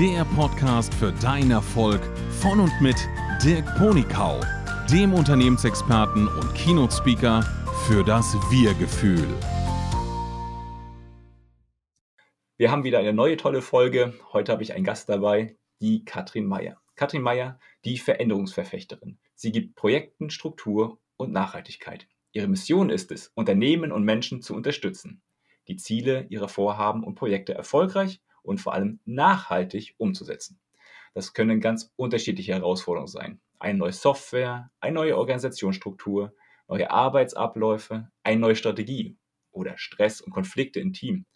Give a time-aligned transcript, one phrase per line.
[0.00, 2.00] der Podcast für deinen Erfolg
[2.40, 2.96] von und mit
[3.44, 4.40] Dirk Ponikau,
[4.90, 7.42] dem Unternehmensexperten und Keynote-Speaker
[7.86, 9.28] für das Wir-Gefühl.
[12.56, 14.14] Wir haben wieder eine neue tolle Folge.
[14.32, 16.80] Heute habe ich einen Gast dabei, die Katrin Meyer.
[16.96, 19.18] Katrin Meyer, die Veränderungsverfechterin.
[19.34, 22.08] Sie gibt Projekten Struktur und Nachhaltigkeit.
[22.32, 25.20] Ihre Mission ist es, Unternehmen und Menschen zu unterstützen,
[25.68, 30.58] die Ziele ihrer Vorhaben und Projekte erfolgreich und vor allem nachhaltig umzusetzen.
[31.14, 33.40] Das können ganz unterschiedliche Herausforderungen sein.
[33.60, 36.34] Eine neue Software, eine neue Organisationsstruktur,
[36.66, 39.16] neue Arbeitsabläufe, eine neue Strategie
[39.52, 41.26] oder Stress und Konflikte im Team,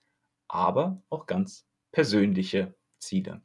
[0.49, 3.43] aber auch ganz persönliche Ziele.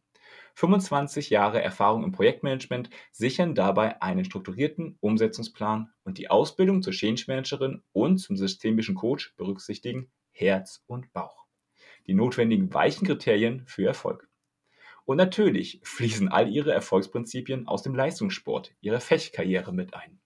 [0.55, 7.25] 25 Jahre Erfahrung im Projektmanagement sichern dabei einen strukturierten Umsetzungsplan und die Ausbildung zur Change
[7.27, 11.48] Managerin und zum systemischen Coach berücksichtigen Herz und Bauch.
[12.09, 14.27] Die notwendigen weichen Kriterien für Erfolg.
[15.05, 20.19] Und natürlich fließen all ihre Erfolgsprinzipien aus dem Leistungssport, ihrer Fechtkarriere mit ein.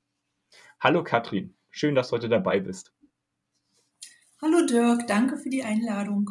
[0.80, 2.94] Hallo Katrin, schön, dass du heute dabei bist.
[4.42, 6.30] Hallo Dirk, danke für die Einladung.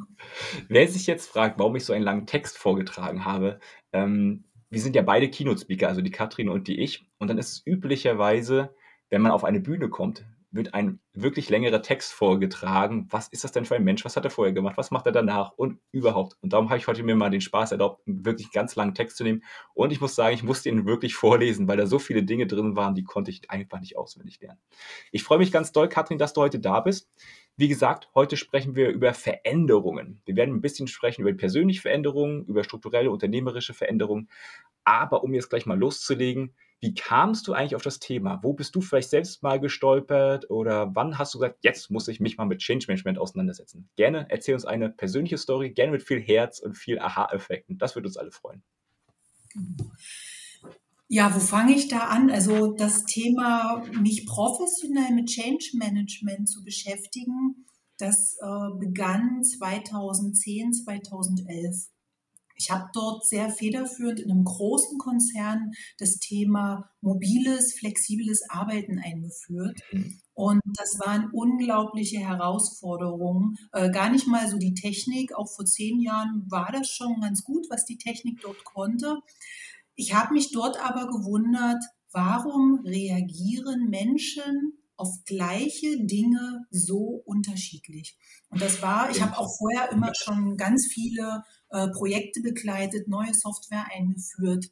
[0.68, 3.60] Wer sich jetzt fragt, warum ich so einen langen Text vorgetragen habe,
[3.92, 7.06] ähm, wir sind ja beide Keynote-Speaker, also die Katrin und die ich.
[7.18, 8.74] Und dann ist es üblicherweise,
[9.10, 13.06] wenn man auf eine Bühne kommt, wird ein wirklich längerer Text vorgetragen.
[13.10, 14.04] Was ist das denn für ein Mensch?
[14.04, 14.76] Was hat er vorher gemacht?
[14.76, 15.52] Was macht er danach?
[15.56, 16.36] Und überhaupt.
[16.40, 19.16] Und darum habe ich heute mir mal den Spaß erlaubt, einen wirklich ganz langen Text
[19.16, 19.42] zu nehmen.
[19.74, 22.76] Und ich muss sagen, ich musste ihn wirklich vorlesen, weil da so viele Dinge drin
[22.76, 24.60] waren, die konnte ich einfach nicht auswendig lernen.
[25.10, 27.10] Ich freue mich ganz doll, Katrin, dass du heute da bist.
[27.56, 30.20] Wie gesagt, heute sprechen wir über Veränderungen.
[30.24, 34.28] Wir werden ein bisschen sprechen über persönliche Veränderungen, über strukturelle, unternehmerische Veränderungen.
[34.84, 38.40] Aber um jetzt gleich mal loszulegen, wie kamst du eigentlich auf das Thema?
[38.42, 42.18] Wo bist du vielleicht selbst mal gestolpert oder wann hast du gesagt, jetzt muss ich
[42.18, 43.88] mich mal mit Change Management auseinandersetzen?
[43.94, 47.78] Gerne erzähl uns eine persönliche Story, gerne mit viel Herz und viel Aha-Effekten.
[47.78, 48.64] Das würde uns alle freuen.
[51.06, 52.30] Ja, wo fange ich da an?
[52.30, 57.64] Also das Thema, mich professionell mit Change Management zu beschäftigen,
[57.96, 61.91] das äh, begann 2010, 2011.
[62.62, 69.80] Ich habe dort sehr federführend in einem großen Konzern das Thema mobiles, flexibles Arbeiten eingeführt.
[69.90, 70.20] Mhm.
[70.34, 73.56] Und das waren unglaubliche Herausforderungen.
[73.72, 75.34] Äh, gar nicht mal so die Technik.
[75.34, 79.18] Auch vor zehn Jahren war das schon ganz gut, was die Technik dort konnte.
[79.96, 88.16] Ich habe mich dort aber gewundert, warum reagieren Menschen auf gleiche Dinge so unterschiedlich.
[88.50, 93.86] Und das war, ich habe auch vorher immer schon ganz viele Projekte begleitet, neue Software
[93.94, 94.70] eingeführt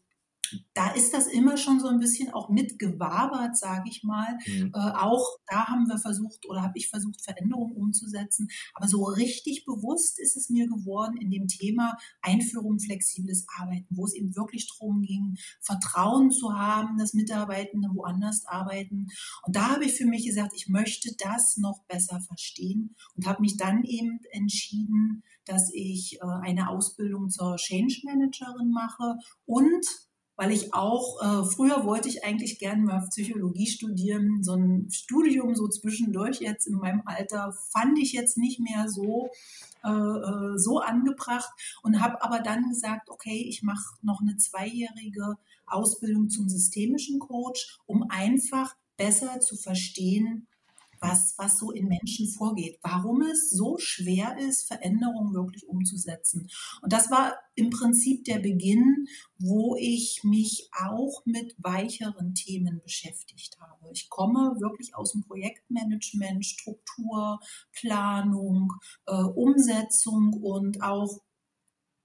[0.74, 4.38] da ist das immer schon so ein bisschen auch mitgewabert, sage ich mal.
[4.46, 4.72] Mhm.
[4.74, 8.48] Äh, auch da haben wir versucht oder habe ich versucht, Veränderungen umzusetzen.
[8.74, 14.04] Aber so richtig bewusst ist es mir geworden in dem Thema Einführung flexibles Arbeiten, wo
[14.04, 19.08] es eben wirklich darum ging, Vertrauen zu haben, dass Mitarbeitende woanders arbeiten.
[19.46, 23.42] Und da habe ich für mich gesagt, ich möchte das noch besser verstehen und habe
[23.42, 29.84] mich dann eben entschieden, dass ich äh, eine Ausbildung zur Change Managerin mache und
[30.40, 34.42] weil ich auch, äh, früher wollte ich eigentlich gerne mal Psychologie studieren.
[34.42, 39.28] So ein Studium so zwischendurch jetzt in meinem Alter fand ich jetzt nicht mehr so,
[39.84, 41.50] äh, äh so angebracht
[41.82, 45.36] und habe aber dann gesagt, okay, ich mache noch eine zweijährige
[45.66, 50.46] Ausbildung zum systemischen Coach, um einfach besser zu verstehen,
[51.00, 56.48] was, was so in Menschen vorgeht, warum es so schwer ist, Veränderungen wirklich umzusetzen.
[56.82, 59.06] Und das war im Prinzip der Beginn,
[59.38, 63.90] wo ich mich auch mit weicheren Themen beschäftigt habe.
[63.92, 67.40] Ich komme wirklich aus dem Projektmanagement, Struktur,
[67.72, 68.72] Planung,
[69.06, 71.20] äh, Umsetzung und auch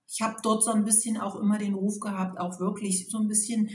[0.08, 3.28] ich habe dort so ein bisschen auch immer den Ruf gehabt, auch wirklich so ein
[3.28, 3.70] bisschen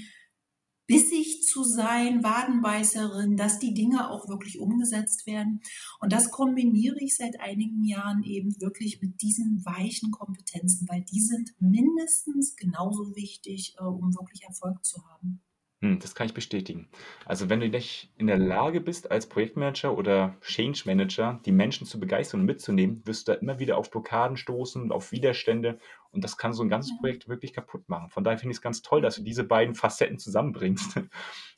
[0.90, 5.60] bissig zu sein, Wadenbeißerin, dass die Dinge auch wirklich umgesetzt werden.
[6.00, 11.20] Und das kombiniere ich seit einigen Jahren eben wirklich mit diesen weichen Kompetenzen, weil die
[11.20, 15.40] sind mindestens genauso wichtig, äh, um wirklich Erfolg zu haben.
[15.82, 16.90] Hm, das kann ich bestätigen.
[17.24, 21.86] Also wenn du nicht in der Lage bist, als Projektmanager oder Change Manager die Menschen
[21.86, 25.78] zu begeistern und mitzunehmen, wirst du da immer wieder auf Blockaden stoßen und auf Widerstände
[26.10, 28.10] und das kann so ein ganzes Projekt wirklich kaputt machen.
[28.10, 31.00] Von daher finde ich es ganz toll, dass du diese beiden Facetten zusammenbringst.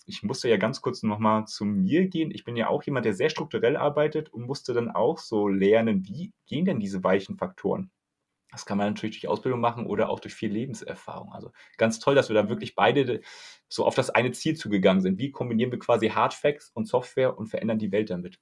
[0.04, 2.32] Ich musste ja ganz kurz nochmal zu mir gehen.
[2.32, 6.04] Ich bin ja auch jemand, der sehr strukturell arbeitet und musste dann auch so lernen,
[6.08, 7.92] wie gehen denn diese weichen Faktoren?
[8.52, 11.32] Das kann man natürlich durch Ausbildung machen oder auch durch viel Lebenserfahrung.
[11.32, 13.22] Also ganz toll, dass wir da wirklich beide
[13.68, 15.18] so auf das eine Ziel zugegangen sind.
[15.18, 18.38] Wie kombinieren wir quasi Hard Facts und Software und verändern die Welt damit?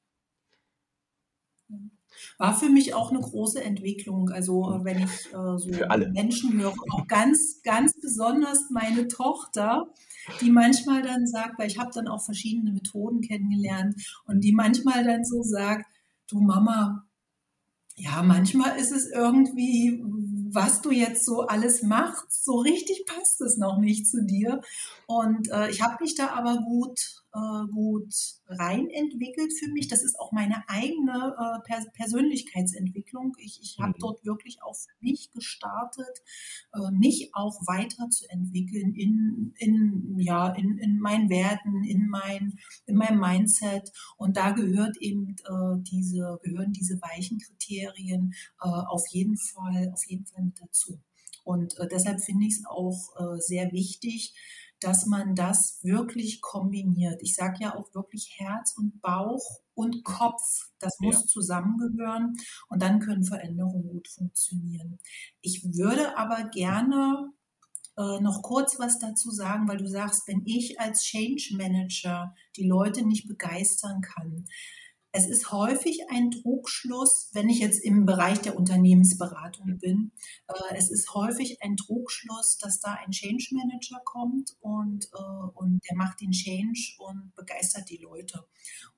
[2.39, 4.31] War für mich auch eine große Entwicklung.
[4.31, 5.71] Also äh, wenn ich äh, so
[6.13, 9.87] Menschen höre, auch ganz, ganz besonders meine Tochter,
[10.41, 15.05] die manchmal dann sagt, weil ich habe dann auch verschiedene Methoden kennengelernt und die manchmal
[15.05, 15.87] dann so sagt,
[16.29, 17.07] du Mama,
[18.01, 20.03] ja, manchmal ist es irgendwie,
[20.53, 24.63] was du jetzt so alles machst, so richtig passt es noch nicht zu dir.
[25.07, 28.13] Und äh, ich habe mich da aber gut äh, gut
[28.47, 29.89] rein entwickelt für mich.
[29.89, 33.37] Das ist auch meine eigene äh, Pers Persönlichkeitsentwicklung.
[33.39, 34.01] Ich, ich habe mhm.
[34.01, 36.23] dort wirklich auch für mich gestartet,
[36.75, 43.21] äh, mich auch weiterzuentwickeln in, in, ja, in, in meinen Werten, in, mein, in meinem
[43.21, 43.93] Mindset.
[44.17, 50.05] Und da gehört eben äh, diese, gehören diese weichen Kriterien äh, auf jeden Fall, auf
[50.07, 51.01] jeden Fall mit dazu.
[51.45, 54.35] Und äh, deshalb finde ich es auch äh, sehr wichtig,
[54.81, 57.21] dass man das wirklich kombiniert.
[57.23, 61.27] Ich sage ja auch wirklich Herz und Bauch und Kopf, das muss ja.
[61.27, 62.35] zusammengehören
[62.69, 64.99] und dann können Veränderungen gut funktionieren.
[65.43, 67.33] Ich würde aber gerne
[67.97, 72.67] äh, noch kurz was dazu sagen, weil du sagst, wenn ich als Change Manager die
[72.67, 74.47] Leute nicht begeistern kann,
[75.13, 80.13] es ist häufig ein Trugschluss, wenn ich jetzt im Bereich der Unternehmensberatung bin,
[80.49, 85.81] äh, es ist häufig ein Trugschluss, dass da ein Change Manager kommt und, äh, und
[85.89, 88.45] der macht den Change und begeistert die Leute.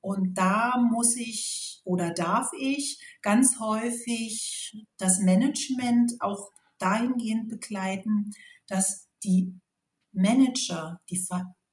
[0.00, 8.32] Und da muss ich oder darf ich ganz häufig das Management auch dahingehend begleiten,
[8.66, 9.54] dass die
[10.12, 11.16] Manager, die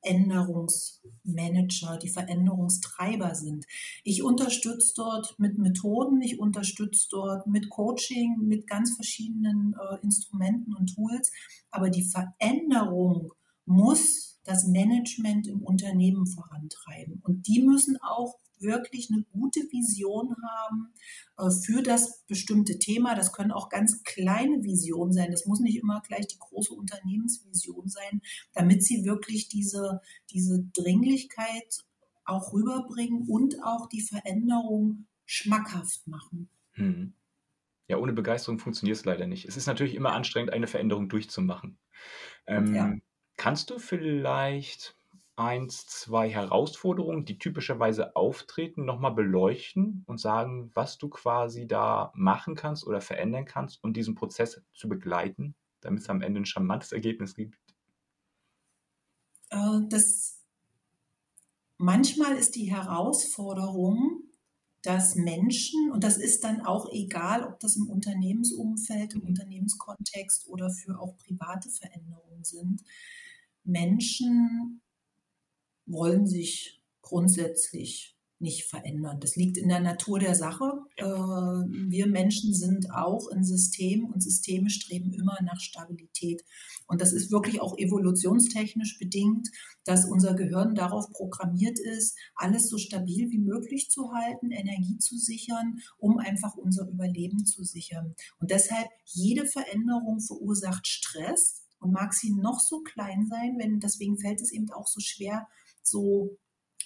[0.01, 3.65] Veränderungsmanager, die Veränderungstreiber sind.
[4.03, 10.73] Ich unterstütze dort mit Methoden, ich unterstütze dort mit Coaching, mit ganz verschiedenen äh, Instrumenten
[10.75, 11.31] und Tools,
[11.71, 13.33] aber die Veränderung
[13.65, 17.21] muss das Management im Unternehmen vorantreiben.
[17.23, 20.93] Und die müssen auch wirklich eine gute Vision haben
[21.37, 23.15] äh, für das bestimmte Thema.
[23.15, 25.31] Das können auch ganz kleine Visionen sein.
[25.31, 28.21] Das muss nicht immer gleich die große Unternehmensvision sein,
[28.53, 30.01] damit sie wirklich diese,
[30.31, 31.83] diese Dringlichkeit
[32.25, 36.49] auch rüberbringen und auch die Veränderung schmackhaft machen.
[36.73, 37.13] Hm.
[37.87, 39.45] Ja, ohne Begeisterung funktioniert es leider nicht.
[39.45, 41.79] Es ist natürlich immer anstrengend, eine Veränderung durchzumachen.
[42.45, 42.93] Ähm, ja.
[43.35, 44.95] Kannst du vielleicht
[45.39, 52.55] eins, zwei Herausforderungen, die typischerweise auftreten, nochmal beleuchten und sagen, was du quasi da machen
[52.55, 56.91] kannst oder verändern kannst, um diesen Prozess zu begleiten, damit es am Ende ein charmantes
[56.91, 57.57] Ergebnis gibt?
[59.49, 60.43] Äh, das,
[61.77, 64.23] manchmal ist die Herausforderung,
[64.81, 70.69] dass Menschen, und das ist dann auch egal, ob das im Unternehmensumfeld, im Unternehmenskontext oder
[70.69, 72.83] für auch private Veränderungen sind,
[73.63, 74.81] Menschen
[75.89, 79.19] wollen sich grundsätzlich nicht verändern.
[79.19, 80.71] Das liegt in der Natur der Sache.
[80.95, 86.45] Äh, wir Menschen sind auch ein System und Systeme streben immer nach Stabilität.
[86.87, 89.49] Und das ist wirklich auch evolutionstechnisch bedingt,
[89.83, 95.17] dass unser Gehirn darauf programmiert ist, alles so stabil wie möglich zu halten, Energie zu
[95.17, 98.15] sichern, um einfach unser Überleben zu sichern.
[98.39, 104.17] Und deshalb jede Veränderung verursacht Stress und mag sie noch so klein sein, wenn deswegen
[104.17, 105.47] fällt es eben auch so schwer,
[105.83, 106.37] so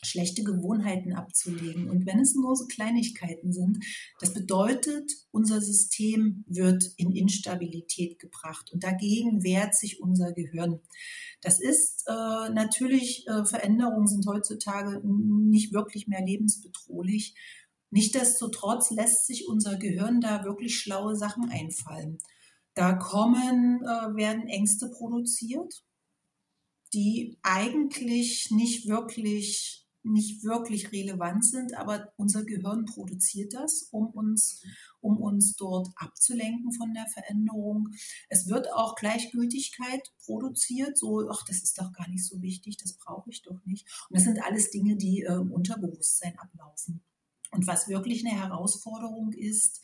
[0.05, 1.89] schlechte Gewohnheiten abzulegen.
[1.89, 3.79] Und wenn es nur so Kleinigkeiten sind,
[4.19, 10.79] das bedeutet, unser System wird in Instabilität gebracht und dagegen wehrt sich unser Gehirn.
[11.41, 17.35] Das ist äh, natürlich, äh, Veränderungen sind heutzutage nicht wirklich mehr lebensbedrohlich.
[17.91, 22.17] Nichtsdestotrotz lässt sich unser Gehirn da wirklich schlaue Sachen einfallen.
[22.73, 25.83] Da kommen, äh, werden Ängste produziert
[26.93, 34.61] die eigentlich nicht wirklich nicht wirklich relevant sind, aber unser Gehirn produziert das, um uns,
[34.99, 37.89] um uns dort abzulenken von der Veränderung.
[38.27, 42.93] Es wird auch Gleichgültigkeit produziert, so, ach, das ist doch gar nicht so wichtig, das
[42.93, 43.87] brauche ich doch nicht.
[44.09, 47.01] Und das sind alles Dinge, die äh, im Unterbewusstsein ablaufen.
[47.51, 49.83] Und was wirklich eine Herausforderung ist,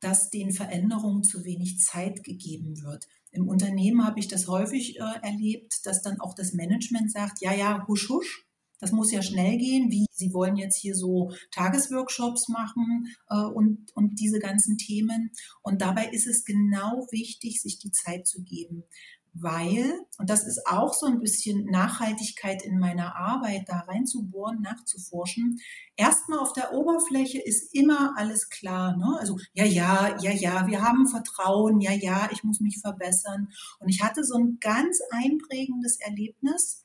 [0.00, 3.06] dass den Veränderungen zu wenig Zeit gegeben wird.
[3.32, 7.52] Im Unternehmen habe ich das häufig äh, erlebt, dass dann auch das Management sagt, ja,
[7.52, 8.46] ja, husch, husch,
[8.80, 13.90] das muss ja schnell gehen, wie Sie wollen jetzt hier so Tagesworkshops machen äh, und,
[13.94, 15.30] und diese ganzen Themen.
[15.62, 18.84] Und dabei ist es genau wichtig, sich die Zeit zu geben
[19.32, 25.60] weil, und das ist auch so ein bisschen Nachhaltigkeit in meiner Arbeit, da reinzubohren, nachzuforschen,
[25.96, 28.96] erstmal auf der Oberfläche ist immer alles klar.
[28.96, 29.16] Ne?
[29.18, 33.48] Also, ja, ja, ja, ja, wir haben Vertrauen, ja, ja, ich muss mich verbessern.
[33.78, 36.84] Und ich hatte so ein ganz einprägendes Erlebnis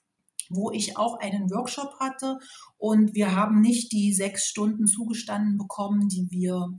[0.50, 2.38] wo ich auch einen Workshop hatte
[2.78, 6.70] und wir haben nicht die sechs Stunden zugestanden bekommen, die wir,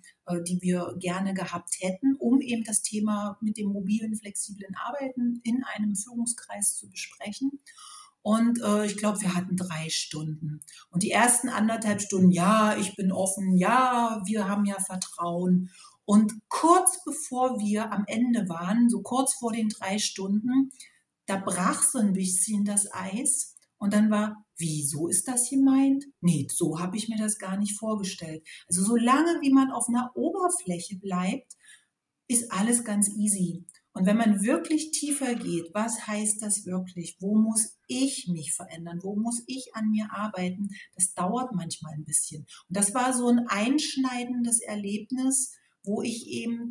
[0.43, 5.63] die wir gerne gehabt hätten, um eben das Thema mit dem mobilen, flexiblen Arbeiten in
[5.75, 7.61] einem Führungskreis zu besprechen.
[8.23, 10.61] Und äh, ich glaube, wir hatten drei Stunden.
[10.91, 15.71] Und die ersten anderthalb Stunden, ja, ich bin offen, ja, wir haben ja Vertrauen.
[16.05, 20.73] Und kurz bevor wir am Ende waren, so kurz vor den drei Stunden,
[21.27, 23.56] da brach so ein bisschen das Eis.
[23.79, 26.05] Und dann war, wieso ist das gemeint?
[26.21, 28.47] Nee, so habe ich mir das gar nicht vorgestellt.
[28.69, 31.57] Also solange wie man auf einer Oberfläche bleibt,
[32.29, 33.65] ist alles ganz easy.
[33.93, 37.17] Und wenn man wirklich tiefer geht, was heißt das wirklich?
[37.19, 39.01] Wo muss ich mich verändern?
[39.03, 40.69] Wo muss ich an mir arbeiten?
[40.95, 42.43] Das dauert manchmal ein bisschen.
[42.69, 46.69] Und das war so ein einschneidendes Erlebnis, wo ich eben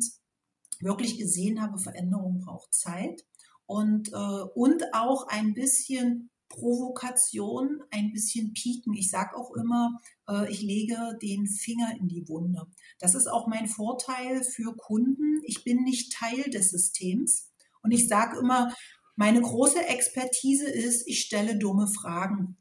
[0.80, 3.24] wirklich gesehen habe, Veränderung braucht Zeit
[3.64, 8.94] und, äh, und auch ein bisschen Provokation, ein bisschen Pieken.
[8.94, 9.98] Ich sage auch immer,
[10.28, 12.66] äh, ich lege den Finger in die Wunde.
[12.98, 15.40] Das ist auch mein Vorteil für Kunden.
[15.44, 17.50] Ich bin nicht Teil des Systems.
[17.82, 18.72] Und ich sage immer,
[19.16, 22.56] meine große Expertise ist, ich stelle dumme Fragen.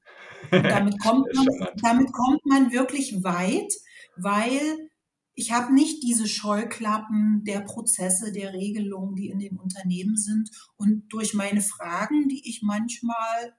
[0.52, 1.48] Und damit kommt man,
[1.82, 3.74] damit kommt man wirklich weit,
[4.16, 4.90] weil
[5.36, 10.50] ich habe nicht diese Scheuklappen der Prozesse, der Regelungen, die in den Unternehmen sind.
[10.78, 13.54] Und durch meine Fragen, die ich manchmal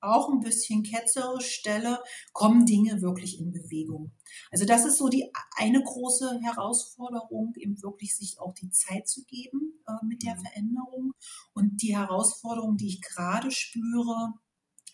[0.00, 2.02] auch ein bisschen ketzerisch stelle,
[2.32, 4.12] kommen Dinge wirklich in Bewegung.
[4.50, 9.24] Also das ist so die eine große Herausforderung, eben wirklich sich auch die Zeit zu
[9.24, 10.40] geben äh, mit der mhm.
[10.40, 11.12] Veränderung.
[11.52, 14.34] Und die Herausforderung, die ich gerade spüre,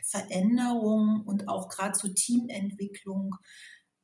[0.03, 3.35] Veränderung und auch gerade zur Teamentwicklung,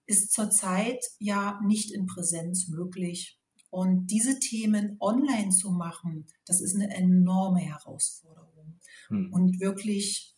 [0.07, 3.39] ist zurzeit ja nicht in Präsenz möglich.
[3.71, 8.81] Und diese Themen online zu machen, das ist eine enorme Herausforderung.
[9.09, 9.33] Hm.
[9.33, 10.35] Und wirklich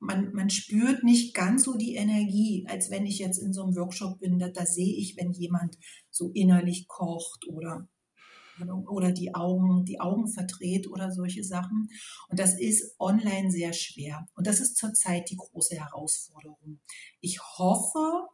[0.00, 3.76] man, man spürt nicht ganz so die Energie, als wenn ich jetzt in so einem
[3.76, 4.38] Workshop bin.
[4.38, 5.78] Da, da sehe ich, wenn jemand
[6.10, 7.88] so innerlich kocht oder
[8.88, 11.88] oder die Augen, die Augen verdreht oder solche Sachen.
[12.28, 14.26] Und das ist online sehr schwer.
[14.34, 16.80] Und das ist zurzeit die große Herausforderung.
[17.20, 18.26] Ich hoffe,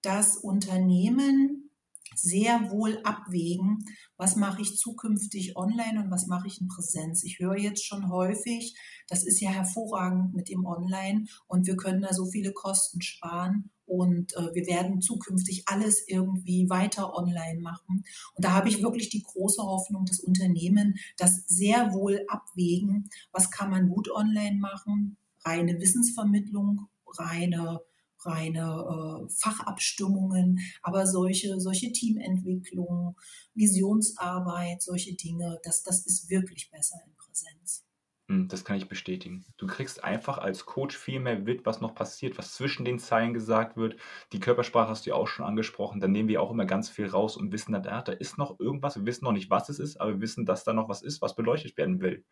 [0.00, 1.69] dass Unternehmen
[2.14, 3.84] sehr wohl abwägen,
[4.16, 7.24] was mache ich zukünftig online und was mache ich in Präsenz.
[7.24, 8.76] Ich höre jetzt schon häufig,
[9.08, 13.70] das ist ja hervorragend mit dem Online und wir können da so viele Kosten sparen
[13.86, 18.04] und äh, wir werden zukünftig alles irgendwie weiter online machen.
[18.34, 23.50] Und da habe ich wirklich die große Hoffnung, dass Unternehmen das sehr wohl abwägen, was
[23.50, 26.86] kann man gut online machen, reine Wissensvermittlung,
[27.18, 27.80] reine
[28.24, 33.16] reine äh, Fachabstimmungen, aber solche, solche Teamentwicklung,
[33.54, 37.84] Visionsarbeit, solche Dinge, das, das ist wirklich besser in Präsenz.
[38.30, 39.44] Hm, das kann ich bestätigen.
[39.56, 43.34] Du kriegst einfach als Coach viel mehr mit, was noch passiert, was zwischen den Zeilen
[43.34, 43.96] gesagt wird.
[44.32, 45.98] Die Körpersprache hast du ja auch schon angesprochen.
[46.00, 48.96] Da nehmen wir auch immer ganz viel raus und wissen, da, da ist noch irgendwas.
[48.96, 51.20] Wir wissen noch nicht, was es ist, aber wir wissen, dass da noch was ist,
[51.20, 52.24] was beleuchtet werden will.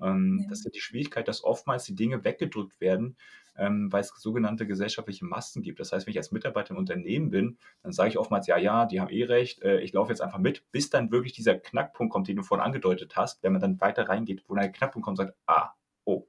[0.00, 0.48] Ähm, ja.
[0.48, 3.16] Das ist ja die Schwierigkeit, dass oftmals die Dinge weggedrückt werden,
[3.56, 5.80] ähm, weil es sogenannte gesellschaftliche Masten gibt.
[5.80, 8.86] Das heißt, wenn ich als Mitarbeiter im Unternehmen bin, dann sage ich oftmals, ja, ja,
[8.86, 12.12] die haben eh recht, äh, ich laufe jetzt einfach mit, bis dann wirklich dieser Knackpunkt
[12.12, 15.04] kommt, den du vorhin angedeutet hast, wenn man dann weiter reingeht, wo dann der Knackpunkt
[15.04, 15.70] kommt und sagt, ah,
[16.04, 16.26] oh,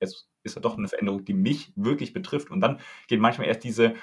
[0.00, 2.50] jetzt ist da doch eine Veränderung, die mich wirklich betrifft.
[2.50, 3.94] Und dann geht manchmal erst diese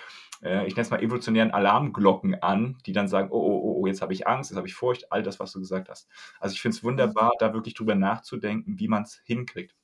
[0.43, 3.87] äh, ich nenne es mal evolutionären Alarmglocken an, die dann sagen, oh, oh, oh, oh
[3.87, 6.07] jetzt habe ich Angst, jetzt habe ich Furcht, all das, was du gesagt hast.
[6.39, 9.75] Also ich finde es wunderbar, da wirklich drüber nachzudenken, wie man es hinkriegt.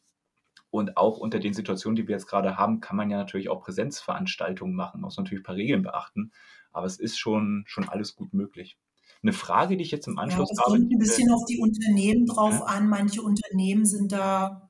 [0.71, 3.63] Und auch unter den Situationen, die wir jetzt gerade haben, kann man ja natürlich auch
[3.63, 6.31] Präsenzveranstaltungen machen, muss natürlich ein paar Regeln beachten,
[6.71, 8.77] aber es ist schon, schon alles gut möglich.
[9.23, 12.27] Eine Frage, die ich jetzt im Anschluss ja, es kommt ein bisschen auf die Unternehmen
[12.27, 12.65] drauf ja.
[12.65, 12.87] an.
[12.87, 14.68] Manche Unternehmen sind da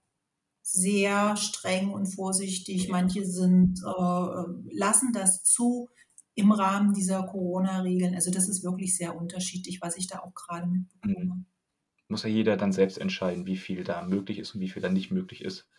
[0.71, 2.89] sehr streng und vorsichtig.
[2.89, 5.89] Manche sind, äh, lassen das zu
[6.35, 8.15] im Rahmen dieser Corona-Regeln.
[8.15, 11.35] Also das ist wirklich sehr unterschiedlich, was ich da auch gerade mitbekomme.
[11.35, 11.45] Mhm.
[12.07, 14.89] Muss ja jeder dann selbst entscheiden, wie viel da möglich ist und wie viel da
[14.89, 15.69] nicht möglich ist.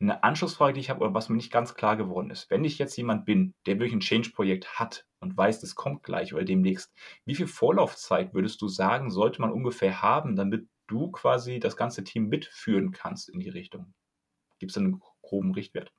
[0.00, 2.78] Eine Anschlussfrage, die ich habe, oder was mir nicht ganz klar geworden ist, wenn ich
[2.78, 6.92] jetzt jemand bin, der wirklich ein Change-Projekt hat und weiß, das kommt gleich oder demnächst,
[7.24, 12.04] wie viel Vorlaufzeit würdest du sagen, sollte man ungefähr haben, damit du quasi das ganze
[12.04, 13.92] Team mitführen kannst in die Richtung?
[14.62, 15.92] Gibt es einen groben Richtwert?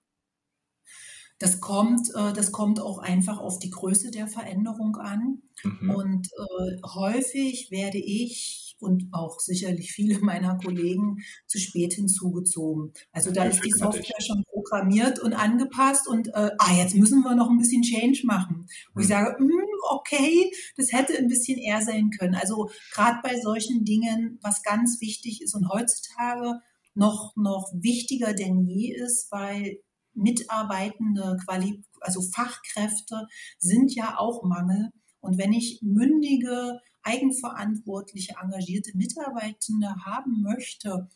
[1.37, 5.41] Das kommt, äh, das kommt auch einfach auf die Größe der Veränderung an.
[5.65, 5.89] Mhm.
[5.89, 12.93] Und äh, häufig werde ich und auch sicherlich viele meiner Kollegen zu spät hinzugezogen.
[13.11, 17.35] Also da ist die Software schon programmiert und angepasst und äh, ah, jetzt müssen wir
[17.35, 18.65] noch ein bisschen Change machen.
[18.93, 19.01] Wo mhm.
[19.01, 19.51] ich sage, hm,
[19.89, 22.35] okay, das hätte ein bisschen eher sein können.
[22.35, 26.61] Also gerade bei solchen Dingen, was ganz wichtig ist und heutzutage
[26.95, 29.79] noch, noch wichtiger denn je ist, weil
[30.13, 34.89] Mitarbeitende, Quali also Fachkräfte sind ja auch Mangel.
[35.19, 41.09] Und wenn ich mündige, eigenverantwortliche, engagierte Mitarbeitende haben möchte,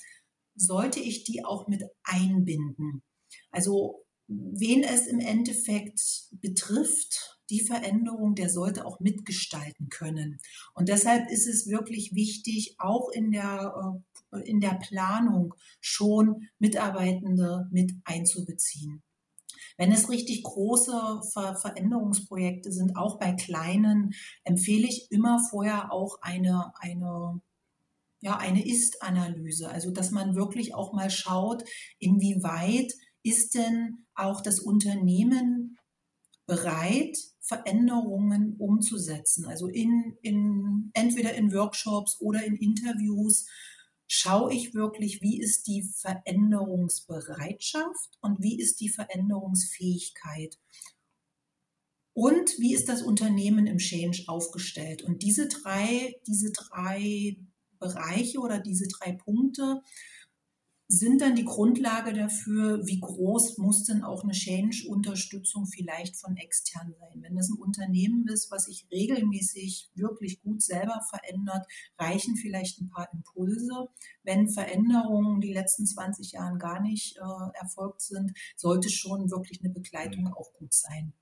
[0.56, 3.04] sollte ich die auch mit einbinden.
[3.52, 10.40] Also wen es im Endeffekt betrifft, die Veränderung, der sollte auch mitgestalten können.
[10.74, 14.02] Und deshalb ist es wirklich wichtig, auch in der,
[14.34, 19.04] äh, in der Planung schon Mitarbeitende mit einzubeziehen.
[19.78, 24.14] Wenn es richtig große Ver Veränderungsprojekte sind, auch bei kleinen,
[24.44, 27.42] empfehle ich immer vorher auch eine, eine
[28.20, 29.70] ja, eine Ist-Analyse.
[29.70, 31.64] Also, dass man wirklich auch mal schaut,
[32.00, 32.92] inwieweit
[33.24, 35.67] ist denn auch das Unternehmen
[36.48, 39.46] bereit, Veränderungen umzusetzen.
[39.46, 43.46] Also in, in, entweder in Workshops oder in Interviews
[44.08, 50.58] schaue ich wirklich, wie ist die Veränderungsbereitschaft und wie ist die Veränderungsfähigkeit.
[52.14, 55.04] Und wie ist das Unternehmen im Change aufgestellt?
[55.04, 57.38] Und diese drei, diese drei
[57.80, 59.84] Bereiche oder diese drei Punkte
[60.90, 66.94] sind dann die Grundlage dafür, wie groß muss denn auch eine Change-Unterstützung vielleicht von extern
[66.98, 67.22] sein.
[67.22, 71.68] Wenn es ein Unternehmen ist, was sich regelmäßig wirklich gut selber verändert,
[72.00, 73.90] reichen vielleicht ein paar Impulse.
[74.24, 79.74] Wenn Veränderungen die letzten 20 Jahren gar nicht äh, erfolgt sind, sollte schon wirklich eine
[79.74, 80.34] Begleitung mhm.
[80.34, 81.14] auch gut sein.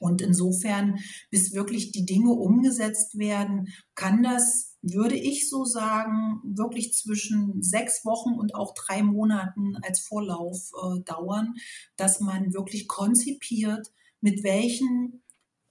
[0.00, 0.98] Und insofern,
[1.30, 8.04] bis wirklich die Dinge umgesetzt werden, kann das, würde ich so sagen, wirklich zwischen sechs
[8.04, 11.54] Wochen und auch drei Monaten als Vorlauf äh, dauern,
[11.96, 13.88] dass man wirklich konzipiert,
[14.20, 15.22] mit welchen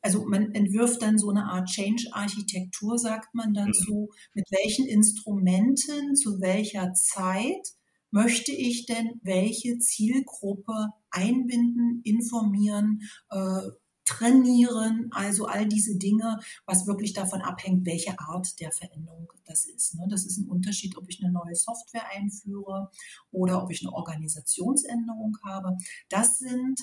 [0.02, 4.16] also man entwirft dann so eine Art Change-Architektur, sagt man dazu, mhm.
[4.36, 7.74] mit welchen Instrumenten, zu welcher Zeit
[8.12, 13.62] möchte ich denn welche Zielgruppe einbinden, informieren, äh,
[14.08, 19.96] trainieren, also all diese Dinge, was wirklich davon abhängt, welche Art der Veränderung das ist.
[19.96, 20.08] Ne?
[20.10, 22.90] Das ist ein Unterschied, ob ich eine neue Software einführe
[23.32, 25.78] oder ob ich eine Organisationsänderung habe.
[26.10, 26.82] Das sind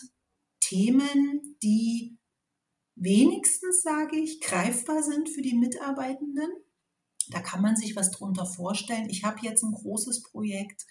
[0.60, 2.18] Themen, die
[2.94, 6.50] wenigstens, sage ich, greifbar sind für die Mitarbeitenden.
[7.30, 9.08] Da kann man sich was drunter vorstellen.
[9.08, 10.84] Ich habe jetzt ein großes Projekt,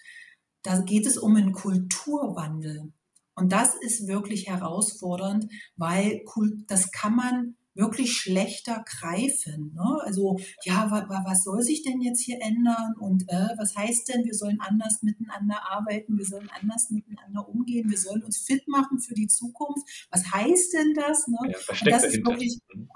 [0.62, 2.92] da geht es um einen Kulturwandel.
[3.34, 6.22] Und das ist wirklich herausfordernd, weil
[6.68, 9.72] das kann man wirklich schlechter greifen.
[9.74, 9.98] Ne?
[10.04, 14.08] Also ja, wa, wa, was soll sich denn jetzt hier ändern und äh, was heißt
[14.08, 18.66] denn, wir sollen anders miteinander arbeiten, wir sollen anders miteinander umgehen, wir sollen uns fit
[18.68, 20.06] machen für die Zukunft.
[20.10, 21.26] Was heißt denn das?
[21.26, 21.38] Ne?
[21.50, 22.88] Ja, und das ist wirklich mhm.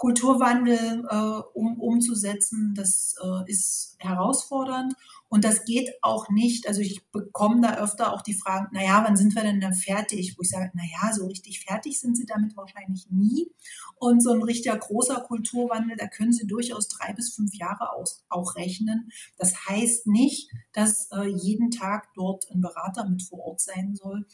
[0.00, 4.94] Kulturwandel äh, um, umzusetzen, das äh, ist herausfordernd.
[5.28, 9.18] Und das geht auch nicht, also ich bekomme da öfter auch die Fragen, naja, wann
[9.18, 10.38] sind wir denn dann fertig?
[10.38, 13.52] Wo ich sage, naja, so richtig fertig sind sie damit wahrscheinlich nie.
[13.96, 18.24] Und so ein richtiger großer Kulturwandel, da können sie durchaus drei bis fünf Jahre aus,
[18.30, 19.12] auch rechnen.
[19.36, 24.26] Das heißt nicht, dass äh, jeden Tag dort ein Berater mit vor Ort sein soll.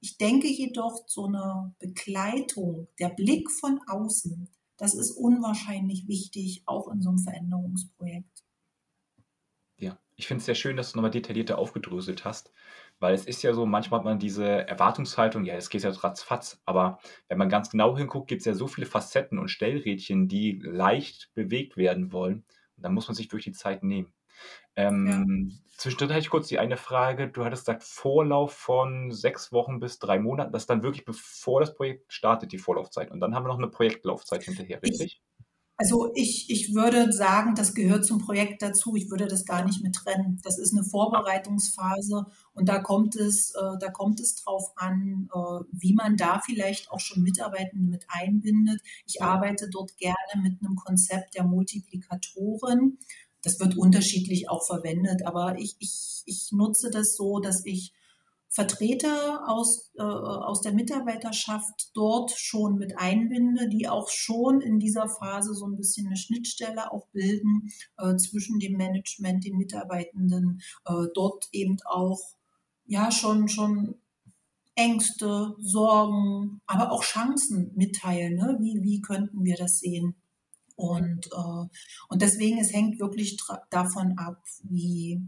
[0.00, 6.88] Ich denke jedoch, so eine Begleitung, der Blick von außen, das ist unwahrscheinlich wichtig, auch
[6.92, 8.46] in so einem Veränderungsprojekt.
[10.18, 12.50] Ich finde es sehr schön, dass du nochmal detaillierter aufgedröselt hast,
[13.00, 16.62] weil es ist ja so, manchmal hat man diese Erwartungshaltung, ja, es geht ja ratzfatz,
[16.64, 20.58] aber wenn man ganz genau hinguckt, gibt es ja so viele Facetten und Stellrädchen, die
[20.62, 22.46] leicht bewegt werden wollen.
[22.76, 24.12] Und dann muss man sich durch die Zeit nehmen.
[24.76, 25.56] Ähm, ja.
[25.76, 27.28] Zwischendrin hatte ich kurz die eine Frage.
[27.28, 30.52] Du hattest gesagt, Vorlauf von sechs Wochen bis drei Monaten.
[30.52, 33.10] Das ist dann wirklich bevor das Projekt startet, die Vorlaufzeit.
[33.10, 35.20] Und dann haben wir noch eine Projektlaufzeit hinterher, richtig?
[35.20, 35.22] Ich,
[35.78, 38.96] also ich, ich würde sagen, das gehört zum Projekt dazu.
[38.96, 40.40] Ich würde das gar nicht mit trennen.
[40.42, 45.64] Das ist eine Vorbereitungsphase und da kommt es, äh, da kommt es drauf an, äh,
[45.72, 48.80] wie man da vielleicht auch schon Mitarbeitende mit einbindet.
[49.04, 52.98] Ich arbeite dort gerne mit einem Konzept der Multiplikatoren.
[53.46, 57.92] Das wird unterschiedlich auch verwendet, aber ich, ich, ich nutze das so, dass ich
[58.48, 65.08] Vertreter aus, äh, aus der Mitarbeiterschaft dort schon mit einbinde, die auch schon in dieser
[65.08, 71.06] Phase so ein bisschen eine Schnittstelle auch bilden äh, zwischen dem Management, den Mitarbeitenden, äh,
[71.14, 72.18] dort eben auch
[72.84, 73.94] ja schon schon
[74.74, 78.34] Ängste, Sorgen, aber auch Chancen mitteilen.
[78.34, 78.56] Ne?
[78.58, 80.16] Wie, wie könnten wir das sehen?
[80.76, 81.66] Und, äh,
[82.08, 83.38] und deswegen, es hängt wirklich
[83.70, 85.20] davon ab, wie,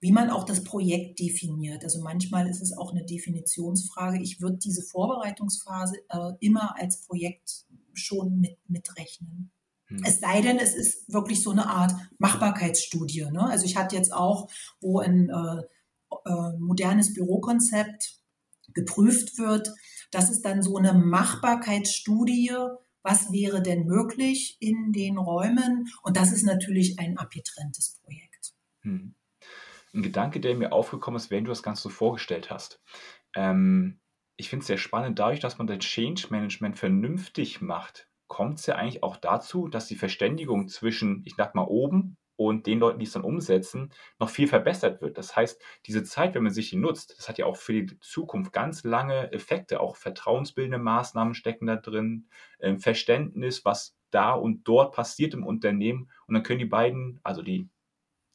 [0.00, 1.84] wie man auch das Projekt definiert.
[1.84, 4.20] Also manchmal ist es auch eine Definitionsfrage.
[4.20, 9.52] Ich würde diese Vorbereitungsphase äh, immer als Projekt schon mit, mitrechnen.
[9.86, 10.02] Hm.
[10.04, 13.26] Es sei denn, es ist wirklich so eine Art Machbarkeitsstudie.
[13.30, 13.48] Ne?
[13.48, 14.50] Also ich hatte jetzt auch,
[14.80, 15.62] wo ein äh,
[16.24, 18.18] äh, modernes Bürokonzept
[18.74, 19.70] geprüft wird.
[20.10, 22.52] Das ist dann so eine Machbarkeitsstudie,
[23.02, 25.88] was wäre denn möglich in den Räumen.
[26.02, 28.54] Und das ist natürlich ein abgetrenntes Projekt.
[28.82, 29.14] Hm.
[29.94, 32.80] Ein Gedanke, der mir aufgekommen ist, während du das Ganze so vorgestellt hast.
[33.34, 34.00] Ähm,
[34.36, 38.66] ich finde es sehr spannend, dadurch, dass man das Change Management vernünftig macht, kommt es
[38.66, 42.98] ja eigentlich auch dazu, dass die Verständigung zwischen, ich sag mal, oben und den Leuten,
[42.98, 45.18] die es dann umsetzen, noch viel verbessert wird.
[45.18, 47.98] Das heißt, diese Zeit, wenn man sich die nutzt, das hat ja auch für die
[48.00, 49.80] Zukunft ganz lange Effekte.
[49.80, 52.28] Auch vertrauensbildende Maßnahmen stecken da drin,
[52.60, 56.10] ähm, Verständnis, was da und dort passiert im Unternehmen.
[56.26, 57.68] Und dann können die beiden, also die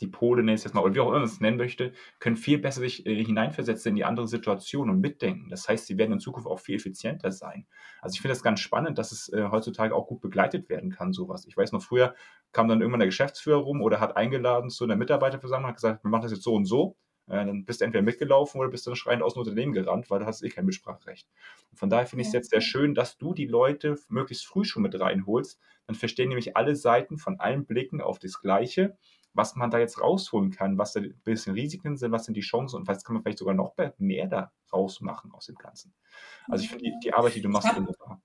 [0.01, 1.91] die Pole, nenne ich es jetzt mal, oder wie auch immer man es nennen möchte,
[2.19, 5.49] können viel besser sich äh, hineinversetzen in die andere Situation und mitdenken.
[5.49, 7.65] Das heißt, sie werden in Zukunft auch viel effizienter sein.
[8.01, 11.13] Also ich finde das ganz spannend, dass es äh, heutzutage auch gut begleitet werden kann,
[11.13, 11.45] sowas.
[11.47, 12.15] Ich weiß noch, früher
[12.51, 16.09] kam dann irgendwann der Geschäftsführer rum oder hat eingeladen zu einer Mitarbeiterversammlung, hat gesagt, wir
[16.09, 16.95] machen das jetzt so und so.
[17.27, 20.19] Äh, dann bist du entweder mitgelaufen oder bist dann schreiend aus dem Unternehmen gerannt, weil
[20.19, 21.27] du hast eh kein Mitspracherecht.
[21.71, 24.63] Und von daher finde ich es jetzt sehr schön, dass du die Leute möglichst früh
[24.63, 25.59] schon mit reinholst.
[25.87, 28.97] Dann verstehen nämlich alle Seiten von allen Blicken auf das Gleiche
[29.37, 32.41] was man da jetzt rausholen kann, was da ein bisschen Risiken sind, was sind die
[32.41, 35.93] Chancen und was kann man vielleicht sogar noch mehr da rausmachen aus dem Ganzen.
[36.47, 38.21] Also ich finde die, die, Arbeit, die du machst, wunderbar.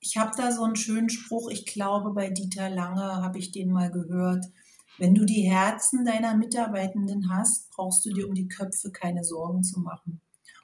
[0.00, 3.70] Ich habe da so einen schönen Spruch, ich glaube, bei Dieter Lange habe ich den
[3.70, 4.44] mal gehört.
[4.98, 9.62] Wenn du die Herzen deiner Mitarbeitenden hast, brauchst du dir um die Köpfe keine Sorgen
[9.62, 10.20] zu machen.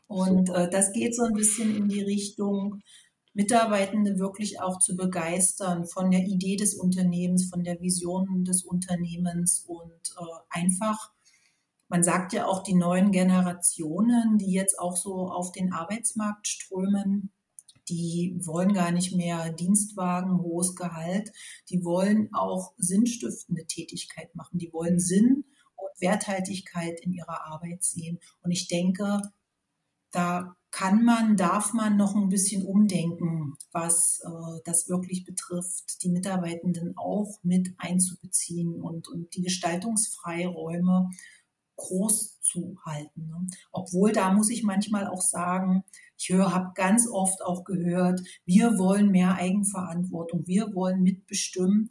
[0.09, 2.83] Und äh, das geht so ein bisschen in die Richtung,
[3.39, 9.61] Mitarbeitende wirklich auch zu begeistern von der Idee des Unternehmens, von der Vision des Unternehmens
[9.65, 11.13] und äh, einfach,
[11.89, 17.31] man sagt ja auch die neuen Generationen, die jetzt auch so auf den Arbeitsmarkt strömen,
[17.89, 21.31] die wollen gar nicht mehr Dienstwagen, hohes Gehalt,
[21.71, 25.45] die wollen auch sinnstiftende Tätigkeit machen, die wollen Sinn
[25.77, 28.19] und Werthaltigkeit in ihrer Arbeit sehen.
[28.43, 29.23] Und ich denke,
[30.11, 36.11] da kann man, darf man noch ein bisschen umdenken, was äh, das wirklich betrifft, die
[36.11, 41.09] Mitarbeitenden auch mit einzubeziehen und, und die Gestaltungsfreiräume
[41.77, 43.29] groß zu halten.
[43.29, 43.47] Ne?
[43.73, 45.85] Obwohl da muss ich manchmal auch sagen,
[46.19, 51.91] ich habe ganz oft auch gehört, wir wollen mehr Eigenverantwortung, wir wollen mitbestimmen.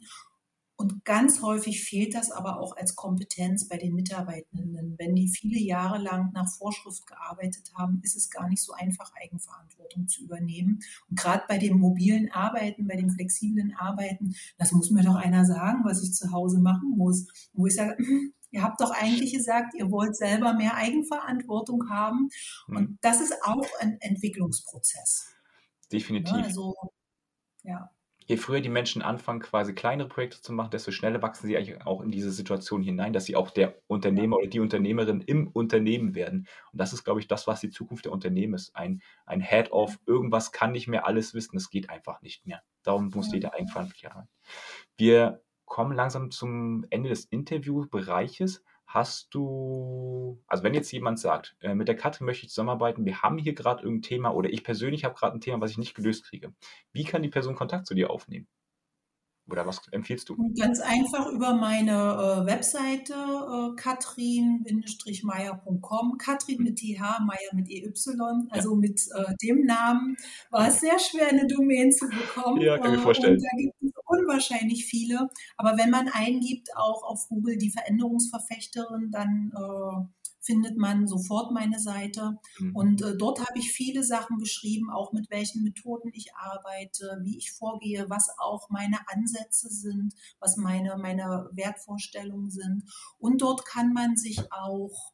[0.80, 4.94] Und ganz häufig fehlt das aber auch als Kompetenz bei den Mitarbeitenden.
[4.96, 9.10] Wenn die viele Jahre lang nach Vorschrift gearbeitet haben, ist es gar nicht so einfach,
[9.20, 10.78] Eigenverantwortung zu übernehmen.
[11.10, 15.44] Und gerade bei dem mobilen Arbeiten, bei dem flexiblen Arbeiten, das muss mir doch einer
[15.44, 17.26] sagen, was ich zu Hause machen muss.
[17.52, 22.30] Wo ich sage, hm, Ihr habt doch eigentlich gesagt, ihr wollt selber mehr Eigenverantwortung haben.
[22.68, 22.98] Und hm.
[23.02, 25.26] das ist auch ein Entwicklungsprozess.
[25.92, 26.36] Definitiv.
[26.36, 26.74] Ja, also,
[27.64, 27.90] ja
[28.28, 31.84] je früher die Menschen anfangen, quasi kleinere Projekte zu machen, desto schneller wachsen sie eigentlich
[31.86, 36.14] auch in diese Situation hinein, dass sie auch der Unternehmer oder die Unternehmerin im Unternehmen
[36.14, 36.46] werden.
[36.70, 38.76] Und das ist, glaube ich, das, was die Zukunft der Unternehmen ist.
[38.76, 42.62] Ein, ein Head-of, irgendwas kann nicht mehr alles wissen, das geht einfach nicht mehr.
[42.82, 44.28] Darum muss jeder eigenverantwortlich haben.
[44.98, 48.62] Wir kommen langsam zum Ende des Interviewbereiches.
[48.88, 53.20] Hast du, also wenn jetzt jemand sagt, äh, mit der Katrin möchte ich zusammenarbeiten, wir
[53.20, 55.94] haben hier gerade irgendein Thema oder ich persönlich habe gerade ein Thema, was ich nicht
[55.94, 56.54] gelöst kriege,
[56.92, 58.48] wie kann die Person Kontakt zu dir aufnehmen?
[59.50, 60.36] Oder was empfiehlst du?
[60.58, 66.16] Ganz einfach über meine äh, Webseite äh, katrin-meier.com.
[66.18, 67.92] Katrin mit TH, Meier mit EY.
[68.50, 68.76] Also ja.
[68.76, 70.16] mit äh, dem Namen
[70.50, 72.62] war es sehr schwer, eine Domain zu bekommen.
[72.62, 73.36] Ja, kann ich mir vorstellen.
[73.36, 75.28] Und da gibt es unwahrscheinlich viele.
[75.56, 80.06] Aber wenn man eingibt, auch auf Google die Veränderungsverfechterin, dann äh,
[80.40, 82.38] findet man sofort meine Seite.
[82.58, 82.74] Mhm.
[82.74, 87.36] Und äh, dort habe ich viele Sachen beschrieben, auch mit welchen Methoden ich arbeite, wie
[87.36, 92.84] ich vorgehe, was auch meine Ansätze sind, was meine, meine Wertvorstellungen sind.
[93.18, 95.12] Und dort kann man sich auch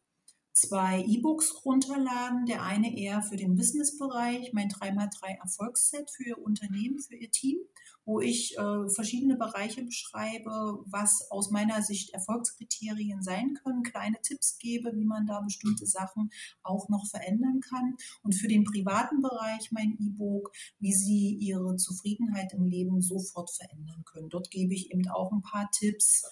[0.53, 2.47] zwei E-Books runterladen.
[2.47, 7.59] Der eine eher für den Business-Bereich, mein 3x3 Erfolgsset für Ihr Unternehmen, für Ihr Team
[8.05, 14.59] wo ich äh, verschiedene Bereiche beschreibe, was aus meiner Sicht Erfolgskriterien sein können, kleine Tipps
[14.59, 16.31] gebe, wie man da bestimmte Sachen
[16.63, 17.97] auch noch verändern kann.
[18.23, 24.05] Und für den privaten Bereich mein E-Book, wie Sie Ihre Zufriedenheit im Leben sofort verändern
[24.05, 24.29] können.
[24.29, 26.25] Dort gebe ich eben auch ein paar Tipps,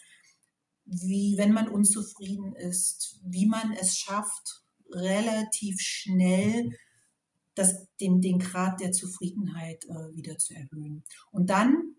[0.85, 6.77] wie, wenn man unzufrieden ist, wie man es schafft, relativ schnell
[7.55, 11.05] das, den, den Grad der Zufriedenheit äh, wieder zu erhöhen.
[11.31, 11.95] Und dann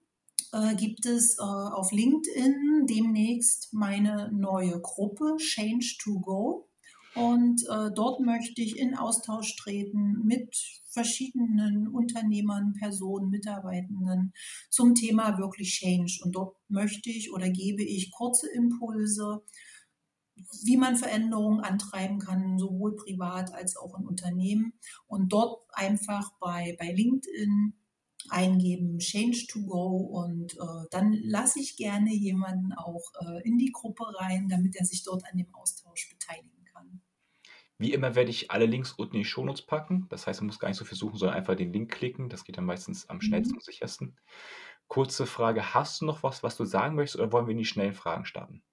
[0.51, 6.69] äh, gibt es äh, auf LinkedIn demnächst meine neue Gruppe Change to Go.
[7.15, 10.57] Und äh, dort möchte ich in Austausch treten mit
[10.89, 14.33] verschiedenen Unternehmern, Personen, Mitarbeitenden
[14.69, 16.19] zum Thema wirklich Change.
[16.23, 19.43] Und dort möchte ich oder gebe ich kurze Impulse,
[20.63, 24.73] wie man Veränderungen antreiben kann, sowohl privat als auch in Unternehmen.
[25.07, 27.73] Und dort einfach bei, bei LinkedIn
[28.29, 33.71] eingeben, Change to Go und äh, dann lasse ich gerne jemanden auch äh, in die
[33.71, 37.01] Gruppe rein, damit er sich dort an dem Austausch beteiligen kann.
[37.77, 40.07] Wie immer werde ich alle Links unten in die Shownotes packen.
[40.09, 42.29] Das heißt, man muss gar nicht so viel suchen, sondern einfach den Link klicken.
[42.29, 43.57] Das geht dann meistens am schnellsten mhm.
[43.57, 44.17] und sichersten.
[44.87, 47.65] Kurze Frage, hast du noch was, was du sagen möchtest oder wollen wir in die
[47.65, 48.63] schnellen Fragen starten?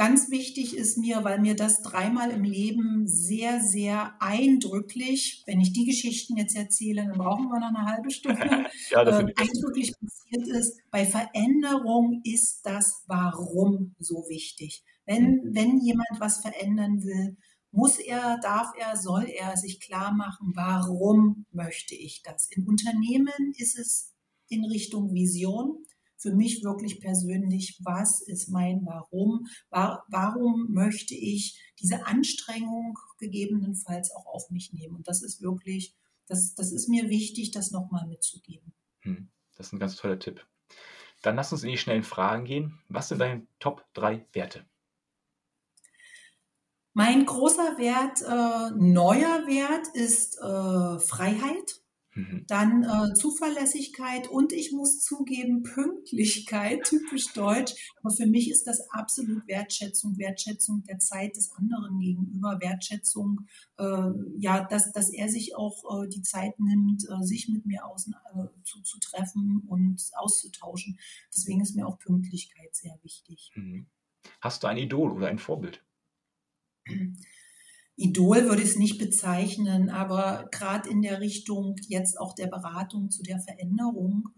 [0.00, 5.74] Ganz wichtig ist mir, weil mir das dreimal im Leben sehr, sehr eindrücklich, wenn ich
[5.74, 8.40] die Geschichten jetzt erzähle, dann brauchen wir noch eine halbe Stunde,
[8.88, 10.80] ja, äh, eindrücklich passiert ist.
[10.90, 14.82] Bei Veränderung ist das Warum so wichtig.
[15.04, 15.54] Wenn, mhm.
[15.54, 17.36] wenn jemand was verändern will,
[17.70, 22.48] muss er, darf er, soll er sich klar machen, warum möchte ich das?
[22.50, 24.14] In Unternehmen ist es
[24.48, 25.84] in Richtung Vision
[26.20, 29.46] für mich wirklich persönlich, was ist mein Warum?
[29.70, 34.96] Warum möchte ich diese Anstrengung gegebenenfalls auch auf mich nehmen?
[34.96, 38.72] Und das ist wirklich, das, das ist mir wichtig, das nochmal mitzugeben.
[39.00, 40.46] Hm, das ist ein ganz toller Tipp.
[41.22, 42.78] Dann lass uns in die schnellen Fragen gehen.
[42.88, 44.66] Was sind deine Top 3 Werte?
[46.92, 51.80] Mein großer Wert, äh, neuer Wert ist äh, Freiheit.
[52.20, 52.44] Mhm.
[52.46, 57.74] Dann äh, Zuverlässigkeit und ich muss zugeben, Pünktlichkeit, typisch deutsch.
[58.02, 63.46] Aber für mich ist das absolut Wertschätzung, Wertschätzung der Zeit des anderen gegenüber, Wertschätzung,
[63.78, 67.86] äh, ja, dass, dass er sich auch äh, die Zeit nimmt, äh, sich mit mir
[67.86, 70.98] außen, äh, zu, zu treffen und auszutauschen.
[71.34, 73.50] Deswegen ist mir auch Pünktlichkeit sehr wichtig.
[73.54, 73.86] Mhm.
[74.40, 75.82] Hast du ein Idol oder ein Vorbild?
[77.96, 83.10] Idol würde ich es nicht bezeichnen, aber gerade in der Richtung jetzt auch der Beratung
[83.10, 84.30] zu der Veränderung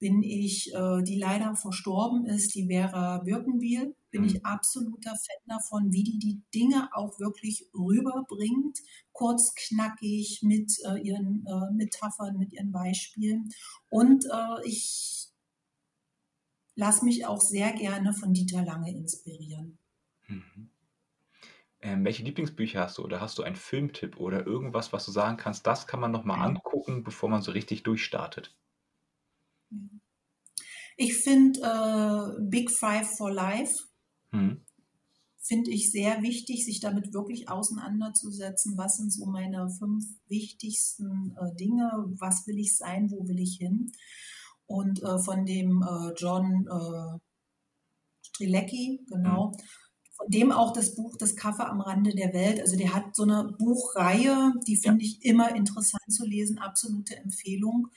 [0.00, 4.44] bin ich, äh, die leider verstorben ist, die Vera Birkenbiel, bin ich mhm.
[4.44, 8.78] absoluter Fan davon, wie die die Dinge auch wirklich rüberbringt,
[9.12, 13.50] kurz, knackig, mit äh, ihren äh, Metaphern, mit ihren Beispielen.
[13.90, 15.28] Und äh, ich
[16.74, 19.78] lasse mich auch sehr gerne von Dieter Lange inspirieren.
[20.26, 20.69] Mhm.
[21.82, 25.38] Ähm, welche Lieblingsbücher hast du oder hast du einen Filmtipp oder irgendwas, was du sagen
[25.38, 28.54] kannst, das kann man noch mal angucken, bevor man so richtig durchstartet?
[30.96, 33.84] Ich finde äh, Big Five for Life
[34.30, 34.60] hm.
[35.38, 38.76] finde ich sehr wichtig, sich damit wirklich auseinanderzusetzen.
[38.76, 41.90] Was sind so meine fünf wichtigsten äh, Dinge?
[42.18, 43.10] Was will ich sein?
[43.10, 43.90] Wo will ich hin?
[44.66, 47.18] Und äh, von dem äh, John äh,
[48.22, 49.52] Strilecki, genau.
[49.52, 49.64] Hm
[50.20, 52.60] von dem auch das Buch Das Kaffee am Rande der Welt.
[52.60, 57.88] Also der hat so eine Buchreihe, die finde ich immer interessant zu lesen, absolute Empfehlung.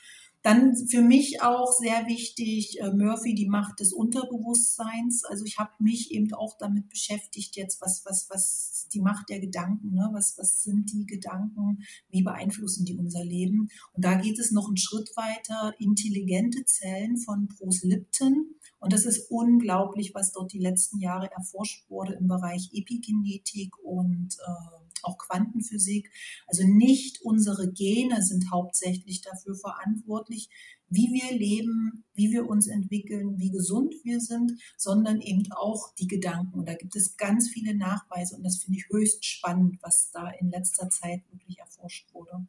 [0.44, 5.24] Dann für mich auch sehr wichtig, äh, Murphy, die Macht des Unterbewusstseins.
[5.24, 9.40] Also ich habe mich eben auch damit beschäftigt, jetzt was, was, was die Macht der
[9.40, 10.10] Gedanken, ne?
[10.12, 13.70] was, was sind die Gedanken, wie beeinflussen die unser Leben.
[13.94, 18.56] Und da geht es noch einen Schritt weiter, intelligente Zellen von Bruce Lipton.
[18.80, 24.36] Und das ist unglaublich, was dort die letzten Jahre erforscht wurde im Bereich Epigenetik und
[24.46, 26.12] äh, auch Quantenphysik.
[26.48, 30.50] Also nicht unsere Gene sind hauptsächlich dafür verantwortlich,
[30.90, 36.08] wie wir leben, wie wir uns entwickeln, wie gesund wir sind, sondern eben auch die
[36.08, 36.60] Gedanken.
[36.60, 40.30] Und da gibt es ganz viele Nachweise und das finde ich höchst spannend, was da
[40.30, 42.46] in letzter Zeit wirklich erforscht wurde.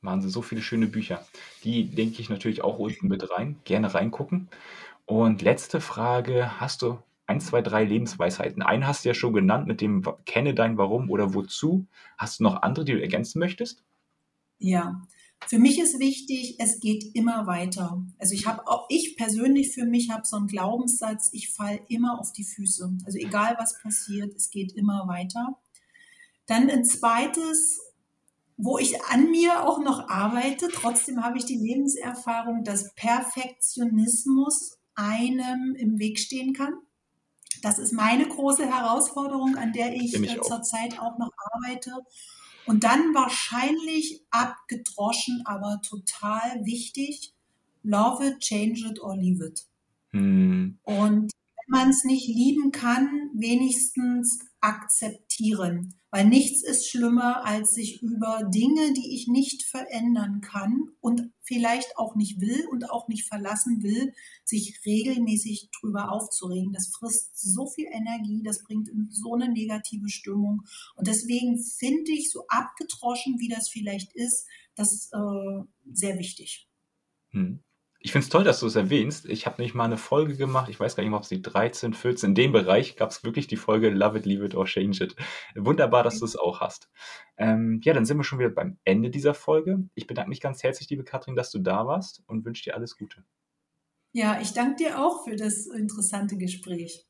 [0.00, 1.24] Wahnsinn, so viele schöne Bücher.
[1.62, 3.60] Die denke ich natürlich auch unten mit rein.
[3.64, 4.48] Gerne reingucken.
[5.06, 6.98] Und letzte Frage: Hast du
[7.32, 8.62] ein, zwei, drei Lebensweisheiten.
[8.62, 11.86] Einen hast du ja schon genannt mit dem Kenne dein Warum oder Wozu.
[12.18, 13.82] Hast du noch andere, die du ergänzen möchtest?
[14.58, 15.02] Ja,
[15.46, 18.04] für mich ist wichtig, es geht immer weiter.
[18.18, 22.20] Also ich habe auch, ich persönlich für mich habe so einen Glaubenssatz, ich falle immer
[22.20, 22.98] auf die Füße.
[23.04, 25.58] Also egal was passiert, es geht immer weiter.
[26.46, 27.80] Dann ein zweites,
[28.56, 35.74] wo ich an mir auch noch arbeite, trotzdem habe ich die Lebenserfahrung, dass Perfektionismus einem
[35.76, 36.74] im Weg stehen kann.
[37.62, 42.04] Das ist meine große Herausforderung, an der ich äh, zurzeit auch noch arbeite.
[42.66, 47.32] Und dann wahrscheinlich abgedroschen, aber total wichtig,
[47.82, 49.66] love it, change it or leave it.
[50.10, 50.78] Hm.
[50.82, 55.21] Und wenn man es nicht lieben kann, wenigstens akzeptieren.
[56.10, 61.96] Weil nichts ist schlimmer, als sich über Dinge, die ich nicht verändern kann und vielleicht
[61.96, 64.12] auch nicht will und auch nicht verlassen will,
[64.44, 66.72] sich regelmäßig drüber aufzuregen.
[66.72, 70.62] Das frisst so viel Energie, das bringt in so eine negative Stimmung.
[70.96, 76.68] Und deswegen finde ich, so abgetroschen, wie das vielleicht ist, das äh, sehr wichtig.
[77.30, 77.62] Hm.
[78.04, 79.26] Ich finde es toll, dass du es erwähnst.
[79.26, 80.68] Ich habe nicht mal eine Folge gemacht.
[80.68, 83.22] Ich weiß gar nicht mehr, ob es die 13, 14, in dem Bereich gab es
[83.22, 85.16] wirklich die Folge Love It, Leave It or Change It.
[85.54, 86.90] Wunderbar, dass du es auch hast.
[87.36, 89.88] Ähm, ja, dann sind wir schon wieder beim Ende dieser Folge.
[89.94, 92.96] Ich bedanke mich ganz herzlich, liebe Katrin, dass du da warst und wünsche dir alles
[92.96, 93.24] Gute.
[94.12, 97.06] Ja, ich danke dir auch für das interessante Gespräch.